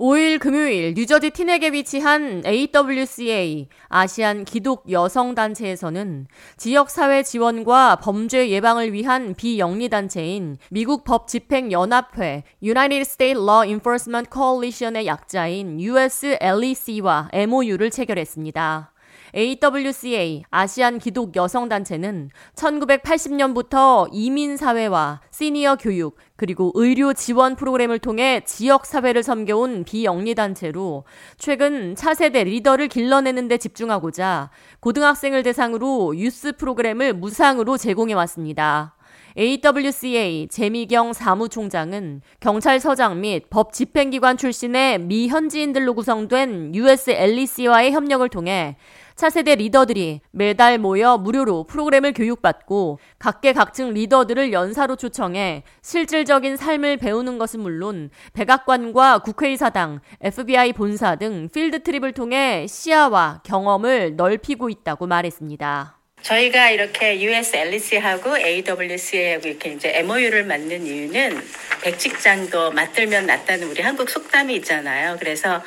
5일 0.00 0.38
금요일 0.38 0.94
뉴저지 0.94 1.28
티넥에 1.28 1.72
위치한 1.72 2.42
AWCA 2.46 3.68
아시안 3.88 4.46
기독 4.46 4.90
여성 4.90 5.34
단체에서는 5.34 6.26
지역 6.56 6.88
사회 6.88 7.22
지원과 7.22 7.96
범죄 7.96 8.48
예방을 8.48 8.94
위한 8.94 9.34
비영리 9.34 9.90
단체인 9.90 10.56
미국 10.70 11.04
법 11.04 11.28
집행 11.28 11.70
연합회 11.70 12.44
United 12.62 13.02
States 13.02 13.38
Law 13.38 13.68
Enforcement 13.68 14.30
Coalition의 14.32 15.04
약자인 15.04 15.78
USLEC와 15.78 17.28
MOU를 17.34 17.90
체결했습니다. 17.90 18.89
AWCA 19.34 20.44
아시안 20.50 20.98
기독 20.98 21.36
여성 21.36 21.68
단체는 21.68 22.30
1980년부터 22.54 24.08
이민 24.12 24.56
사회와 24.56 25.20
시니어 25.30 25.76
교육 25.76 26.16
그리고 26.36 26.72
의료 26.74 27.12
지원 27.12 27.56
프로그램을 27.56 27.98
통해 27.98 28.42
지역 28.44 28.86
사회를 28.86 29.22
섬겨온 29.22 29.84
비영리 29.84 30.34
단체로 30.34 31.04
최근 31.38 31.94
차세대 31.94 32.44
리더를 32.44 32.88
길러내는 32.88 33.48
데 33.48 33.58
집중하고자 33.58 34.50
고등학생을 34.80 35.42
대상으로 35.42 36.16
유스 36.16 36.56
프로그램을 36.56 37.14
무상으로 37.14 37.76
제공해 37.76 38.14
왔습니다. 38.14 38.94
AWCA 39.36 40.48
제미경 40.48 41.12
사무총장은 41.12 42.22
경찰서장 42.40 43.20
및 43.20 43.48
법 43.50 43.72
집행기관 43.72 44.36
출신의 44.36 45.00
미현지인들로 45.00 45.94
구성된 45.94 46.74
USLEC와의 46.74 47.92
협력을 47.92 48.28
통해 48.28 48.76
차세대 49.20 49.56
리더들이 49.56 50.22
매달 50.30 50.78
모여 50.78 51.18
무료로 51.18 51.64
프로그램을 51.64 52.14
교육받고 52.14 52.98
각계각층 53.18 53.92
리더들을 53.92 54.50
연사로 54.50 54.96
초청해 54.96 55.64
실질적인 55.82 56.56
삶을 56.56 56.96
배우는 56.96 57.36
것은 57.36 57.60
물론 57.60 58.08
백악관과 58.32 59.18
국회의사당, 59.18 60.00
FBI 60.22 60.72
본사 60.72 61.16
등 61.16 61.50
field 61.52 61.82
trip을 61.82 62.12
통해 62.12 62.66
시야와 62.66 63.42
경험을 63.44 64.16
넓히고 64.16 64.70
있다고 64.70 65.06
말했습니다. 65.06 65.99
저희가 66.22 66.70
이렇게 66.70 67.20
US 67.20 67.56
LEC하고 67.56 68.38
AWC하고 68.38 69.48
이렇게 69.48 69.70
이제 69.70 69.92
MOU를 69.98 70.44
맺는 70.44 70.86
이유는 70.86 71.42
백직장도 71.82 72.72
맞들면 72.72 73.26
낫다는 73.26 73.68
우리 73.68 73.82
한국 73.82 74.10
속담이 74.10 74.54
있잖아요. 74.56 75.16
그래서 75.18 75.62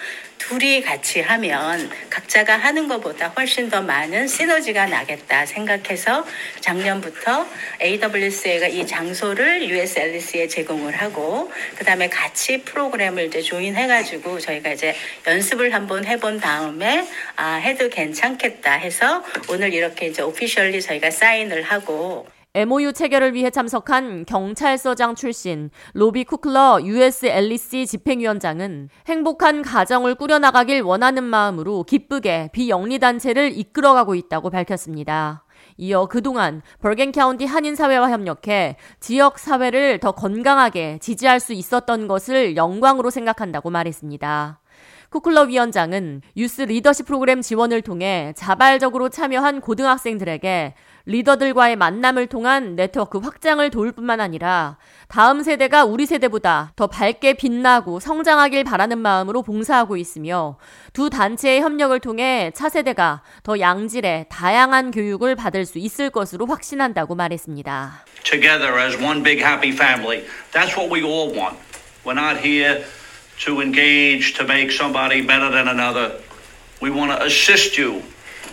둘이 0.47 0.81
같이 0.81 1.21
하면 1.21 1.89
각자가 2.09 2.57
하는 2.57 2.89
것보다 2.89 3.29
훨씬 3.29 3.69
더 3.69 3.81
많은 3.81 4.27
시너지가 4.27 4.87
나겠다 4.87 5.45
생각해서 5.45 6.25
작년부터 6.59 7.47
AWC가 7.81 8.67
이 8.67 8.85
장소를 8.85 9.69
USLC에 9.69 10.49
제공을 10.49 10.95
하고 10.95 11.49
그다음에 11.77 12.09
같이 12.09 12.61
프로그램을 12.63 13.27
이제 13.27 13.41
조인해가지고 13.41 14.41
저희가 14.41 14.73
이제 14.73 14.93
연습을 15.25 15.73
한번 15.73 16.03
해본 16.05 16.41
다음에 16.41 17.07
아 17.37 17.55
해도 17.55 17.87
괜찮겠다 17.87 18.73
해서 18.73 19.23
오늘 19.49 19.73
이렇게 19.73 20.07
이제 20.07 20.21
오피셜리 20.21 20.81
저희가 20.81 21.09
사인을 21.09 21.63
하고 21.63 22.27
MOU 22.55 22.93
체결을 22.93 23.33
위해 23.33 23.49
참석한 23.49 24.25
경찰서장 24.25 25.15
출신 25.15 25.71
로비 25.93 26.23
쿠클러 26.25 26.81
USLEC 26.83 27.87
집행위원장은 27.87 28.89
행복한 29.07 29.63
가정을 29.63 30.13
꾸려나가길 30.13 30.81
원하는 30.81 31.23
마음으로 31.23 31.83
기쁘게 31.83 32.51
비영리단체를 32.53 33.57
이끌어가고 33.57 34.13
있다고 34.13 34.51
밝혔습니다. 34.51 35.45
이어 35.77 36.05
그동안 36.05 36.61
벌겐 36.79 37.11
카운티 37.11 37.45
한인사회와 37.45 38.11
협력해 38.11 38.77
지역 38.99 39.39
사회를 39.39 39.99
더 39.99 40.11
건강하게 40.11 40.99
지지할 40.99 41.39
수 41.39 41.53
있었던 41.53 42.07
것을 42.07 42.55
영광으로 42.55 43.09
생각한다고 43.09 43.71
말했습니다. 43.71 44.59
쿠클러 45.13 45.43
위원장은 45.43 46.23
유스 46.35 46.63
리더십 46.63 47.05
프로그램 47.05 47.43
지원을 47.43 47.83
통해 47.83 48.33
자발적으로 48.35 49.09
참여한 49.09 49.61
고등학생들에게 49.61 50.73
리더들과의 51.05 51.75
만남을 51.75 52.25
통한 52.25 52.75
네트워크 52.75 53.19
확장을 53.19 53.69
도울 53.69 53.91
뿐만 53.91 54.19
아니라 54.19 54.77
다음 55.07 55.43
세대가 55.43 55.85
우리 55.85 56.07
세대보다 56.07 56.73
더 56.75 56.87
밝게 56.87 57.33
빛나고 57.33 57.99
성장하길 57.99 58.63
바라는 58.63 58.97
마음으로 58.97 59.43
봉사하고 59.43 59.97
있으며 59.97 60.57
두 60.93 61.11
단체의 61.11 61.61
협력을 61.61 61.99
통해 61.99 62.49
차세대가 62.55 63.21
더 63.43 63.59
양질의 63.59 64.29
다양한 64.29 64.89
교육을 64.89 65.35
받을 65.35 65.67
수 65.67 65.77
있을 65.77 66.09
것으로 66.09 66.47
확신한다고 66.47 67.13
말했습니다. 67.13 68.05
Together 68.23 68.79
as 68.79 68.97
one 68.97 69.21
big 69.21 69.45
happy 69.45 69.69
family. 69.69 70.25
That's 70.51 70.75
what 70.75 70.91
we 70.91 71.03
all 71.03 71.31
want. 71.37 71.59
We're 72.03 72.17
not 72.17 72.43
here 72.43 72.83
to 73.39 73.61
engage 73.61 74.35
to 74.35 74.45
make 74.45 74.71
somebody 74.71 75.21
better 75.21 75.49
than 75.49 75.67
another. 75.67 76.19
We 76.81 76.89
want 76.89 77.11
to 77.11 77.25
assist 77.25 77.77
you 77.77 78.03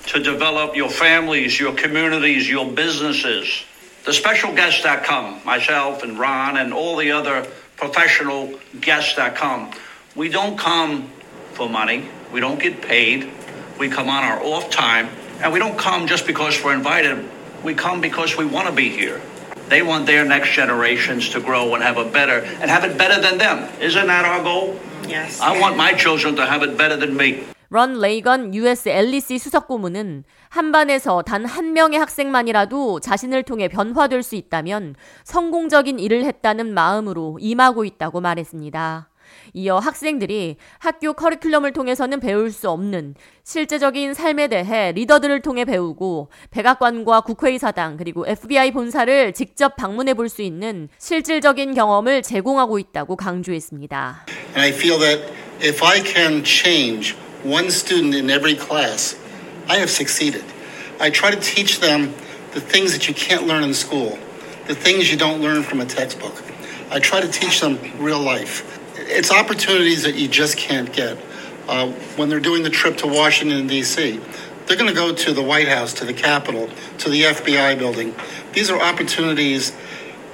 to 0.08 0.22
develop 0.22 0.76
your 0.76 0.90
families, 0.90 1.58
your 1.58 1.74
communities, 1.74 2.48
your 2.48 2.70
businesses. 2.70 3.64
The 4.04 4.12
special 4.12 4.54
guests 4.54 4.82
that 4.82 5.04
come, 5.04 5.40
myself 5.44 6.02
and 6.02 6.18
Ron 6.18 6.56
and 6.56 6.72
all 6.72 6.96
the 6.96 7.12
other 7.12 7.46
professional 7.76 8.58
guests 8.80 9.16
that 9.16 9.36
come, 9.36 9.72
we 10.16 10.28
don't 10.28 10.58
come 10.58 11.10
for 11.52 11.68
money. 11.68 12.08
We 12.32 12.40
don't 12.40 12.58
get 12.58 12.80
paid. 12.80 13.30
We 13.78 13.88
come 13.88 14.08
on 14.08 14.24
our 14.24 14.42
off 14.42 14.70
time. 14.70 15.08
And 15.42 15.52
we 15.52 15.58
don't 15.58 15.78
come 15.78 16.06
just 16.06 16.26
because 16.26 16.62
we're 16.62 16.74
invited. 16.74 17.28
We 17.62 17.74
come 17.74 18.00
because 18.00 18.36
we 18.36 18.44
want 18.44 18.68
to 18.68 18.74
be 18.74 18.88
here. 18.88 19.20
They 19.70 19.82
want 19.82 20.06
their 20.06 20.24
next 20.26 20.50
generations 20.52 21.30
to 21.30 21.40
grow 21.40 21.74
and 21.74 21.82
have 21.82 21.96
a 21.96 22.04
better 22.04 22.42
and 22.60 22.66
have 22.70 22.82
it 22.84 22.98
better 22.98 23.20
than 23.22 23.38
them. 23.38 23.68
Isn't 23.80 24.06
that 24.08 24.24
our 24.26 24.42
goal? 24.42 24.74
Yes. 25.08 25.40
I 25.40 25.54
want 25.58 25.76
my 25.76 25.94
children 25.94 26.34
to 26.36 26.44
have 26.44 26.62
it 26.66 26.76
better 26.76 26.98
than 26.98 27.14
me. 27.16 27.46
런 27.72 28.00
레이건 28.00 28.52
US 28.54 28.88
LEC 28.88 29.38
수석 29.38 29.68
고문은 29.68 30.24
한 30.48 30.72
반에서 30.72 31.22
단 31.22 31.46
한 31.46 31.72
명의 31.72 32.00
학생만이라도 32.00 32.98
자신을 32.98 33.44
통해 33.44 33.68
변화될 33.68 34.24
수 34.24 34.34
있다면 34.34 34.96
성공적인 35.22 36.00
일을 36.00 36.24
했다는 36.24 36.74
마음으로 36.74 37.38
임하고 37.40 37.84
있다고 37.84 38.20
말했습니다. 38.20 39.09
이어 39.52 39.78
학생들이 39.78 40.56
학교 40.78 41.12
커리큘럼을 41.12 41.74
통해서는 41.74 42.20
배울 42.20 42.50
수 42.50 42.70
없는 42.70 43.14
실제적인 43.44 44.14
삶에 44.14 44.48
대해 44.48 44.92
리더들을 44.92 45.42
통해 45.42 45.64
배우고 45.64 46.28
백악관과 46.50 47.22
국회의사당 47.22 47.96
그리고 47.96 48.26
FBI 48.26 48.70
본사를 48.72 49.32
직접 49.32 49.76
방문해 49.76 50.14
볼 50.14 50.30
수 50.30 50.42
있는 50.42 50.88
실질적인 50.98 51.74
경험을 51.74 52.22
제공하고 52.22 52.78
있다고 52.78 53.16
강조했습니다. 53.16 54.26
And 54.54 54.60
I 54.60 54.70
feel 54.70 54.98
that 55.00 55.32
if 55.60 55.84
I 55.84 56.00
can 56.02 56.44
change 56.44 57.16
one 57.44 57.66
student 57.66 58.16
in 58.16 58.30
every 58.30 58.56
class, 58.56 59.16
I 59.68 59.76
have 59.78 59.90
succeeded. 59.90 60.44
I 61.00 61.10
try 61.10 61.30
to 61.30 61.40
teach 61.40 61.80
them 61.80 62.14
the 62.52 62.60
things 62.60 62.92
that 62.92 63.08
you 63.08 63.14
can't 63.14 63.46
learn 63.46 63.64
in 63.64 63.74
school, 63.74 64.18
the 64.66 64.74
things 64.74 65.10
you 65.10 65.18
don't 65.18 65.40
learn 65.40 65.62
from 65.62 65.80
a 65.80 65.86
textbook. 65.86 66.34
I 66.90 67.00
try 67.00 67.20
to 67.20 67.28
teach 67.28 67.60
them 67.60 67.78
real 67.98 68.20
life. 68.22 68.62
It's 69.12 69.32
opportunities 69.32 70.04
that 70.04 70.14
you 70.14 70.28
just 70.28 70.56
can't 70.56 70.92
get. 70.92 71.18
Uh, 71.68 71.88
when 72.16 72.28
they're 72.28 72.38
doing 72.38 72.62
the 72.62 72.70
trip 72.70 72.96
to 72.98 73.08
Washington, 73.08 73.66
D.C., 73.66 74.20
they're 74.66 74.76
going 74.76 74.88
to 74.88 74.94
go 74.94 75.12
to 75.12 75.32
the 75.32 75.42
White 75.42 75.66
House, 75.66 75.92
to 75.94 76.04
the 76.04 76.14
Capitol, 76.14 76.70
to 76.98 77.10
the 77.10 77.22
FBI 77.22 77.76
building. 77.76 78.14
These 78.52 78.70
are 78.70 78.80
opportunities 78.80 79.72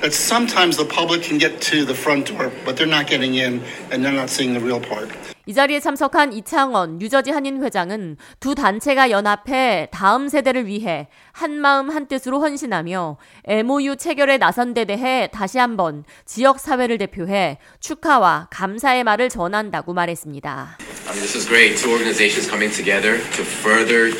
that 0.03 0.13
sometimes 0.13 0.77
the 0.77 0.85
public 0.85 1.23
can 1.23 1.39
get 1.39 1.63
to 1.63 1.87
the 1.87 1.95
front 1.95 2.27
door, 2.27 2.53
but 2.67 2.77
they're 2.77 2.87
not 2.87 3.07
getting 3.07 3.35
in 3.37 3.63
and 3.91 4.05
they're 4.05 4.13
not 4.13 4.29
seeing 4.29 4.53
the 4.53 4.61
real 4.61 4.81
part. 4.81 5.11
이 5.49 5.55
자리에 5.55 5.79
참석한 5.79 6.33
이창원 6.33 6.99
뉴저지 6.99 7.31
한인 7.31 7.63
회장은 7.63 8.17
두 8.41 8.57
단체가 8.57 9.11
연합해 9.11 9.89
다음 9.93 10.29
세대를 10.29 10.67
위해 10.67 11.07
한 11.31 11.53
마음 11.61 11.89
한 11.89 12.09
뜻으로 12.09 12.41
헌신하며 12.41 13.17
MOU 13.47 13.95
체결에 13.95 14.39
나선 14.39 14.75
데 14.75 14.85
대해 14.85 15.29
다시 15.33 15.59
한번 15.59 16.03
지역 16.25 16.59
사회를 16.59 16.99
대표해 16.99 17.59
축하와 17.79 18.49
감사의 18.51 19.05
말을 19.05 19.29
전한다고 19.29 19.95
말했습니다. 19.95 20.79
This 21.13 21.37
is 21.37 21.47
great. 21.47 21.81
Two 21.81 21.93
organizations 21.93 22.51
coming 22.51 22.75
together 22.75 23.17
to 23.37 23.45
further 23.45 24.11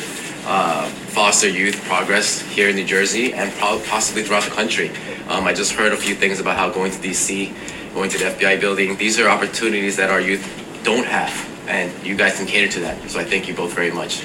uh, 0.47 0.87
foster 1.11 1.51
youth 1.51 1.75
progress 1.83 2.39
here 2.55 2.69
in 2.69 2.77
New 2.77 2.87
Jersey 2.87 3.33
and 3.33 3.51
possibly 3.59 4.23
throughout 4.23 4.47
the 4.47 4.55
country. 4.55 4.91
Um, 5.27 5.45
I 5.45 5.53
just 5.53 5.75
heard 5.75 5.91
a 5.91 5.99
few 5.99 6.15
things 6.15 6.39
about 6.39 6.55
how 6.55 6.71
going 6.71 6.95
to 6.95 6.97
DC, 6.97 7.51
going 7.93 8.09
to 8.11 8.17
the 8.17 8.31
FBI 8.31 8.61
building, 8.61 8.95
these 8.95 9.19
are 9.19 9.27
opportunities 9.27 9.97
that 9.97 10.09
our 10.09 10.21
youth 10.21 10.41
don't 10.87 11.05
have, 11.05 11.35
and 11.67 11.91
you 12.01 12.15
guys 12.15 12.37
can 12.37 12.47
cater 12.47 12.71
to 12.71 12.79
that. 12.79 12.95
So 13.11 13.19
I 13.19 13.25
thank 13.25 13.49
you 13.49 13.53
both 13.53 13.75
very 13.75 13.91
much. 13.91 14.23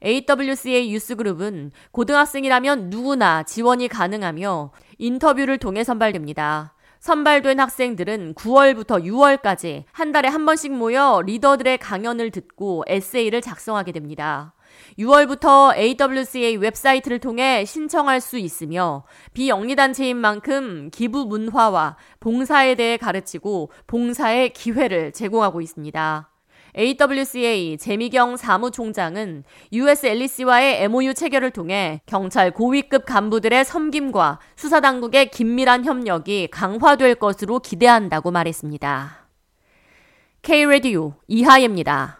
AWCA 0.00 0.90
유스그룹은 0.90 1.72
고등학생이라면 1.90 2.88
누구나 2.88 3.42
지원이 3.42 3.88
가능하며 3.88 4.70
인터뷰를 4.98 5.58
통해 5.58 5.82
선발됩니다. 5.82 6.77
선발된 7.00 7.60
학생들은 7.60 8.34
9월부터 8.34 9.04
6월까지 9.04 9.84
한 9.92 10.12
달에 10.12 10.28
한 10.28 10.44
번씩 10.44 10.72
모여 10.72 11.22
리더들의 11.24 11.78
강연을 11.78 12.30
듣고 12.30 12.84
에세이를 12.86 13.40
작성하게 13.40 13.92
됩니다. 13.92 14.54
6월부터 14.98 15.76
AWCA 15.76 16.56
웹사이트를 16.56 17.18
통해 17.18 17.64
신청할 17.64 18.20
수 18.20 18.38
있으며 18.38 19.04
비영리단체인 19.32 20.16
만큼 20.16 20.90
기부 20.92 21.26
문화와 21.26 21.96
봉사에 22.20 22.74
대해 22.74 22.96
가르치고 22.96 23.70
봉사의 23.86 24.52
기회를 24.52 25.12
제공하고 25.12 25.60
있습니다. 25.60 26.30
AWCA 26.78 27.76
제미경 27.76 28.36
사무총장은 28.36 29.42
US 29.72 30.06
LEC와의 30.06 30.84
MOU 30.84 31.12
체결을 31.12 31.50
통해 31.50 32.00
경찰 32.06 32.52
고위급 32.52 33.04
간부들의 33.04 33.64
섬김과 33.64 34.38
수사당국의 34.54 35.32
긴밀한 35.32 35.84
협력이 35.84 36.48
강화될 36.52 37.16
것으로 37.16 37.58
기대한다고 37.58 38.30
말했습니다. 38.30 39.26
K-Radio 40.42 41.14
이하예입니다. 41.26 42.17